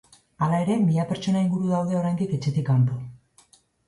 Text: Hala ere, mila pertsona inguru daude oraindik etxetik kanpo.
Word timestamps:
Hala 0.43 0.59
ere, 0.63 0.77
mila 0.85 1.03
pertsona 1.11 1.43
inguru 1.47 1.69
daude 1.73 1.97
oraindik 1.99 2.33
etxetik 2.39 2.65
kanpo. 2.71 2.97